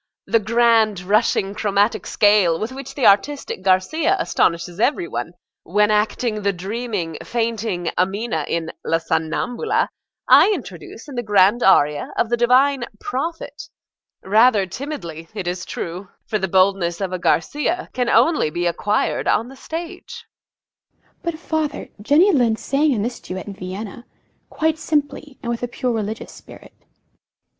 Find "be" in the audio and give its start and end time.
18.49-18.65